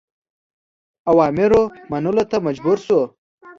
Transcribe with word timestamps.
اوامرو 1.11 1.61
منلو 1.91 2.23
ته 2.31 2.37
مجبور 2.47 2.77
شو. 2.85 2.99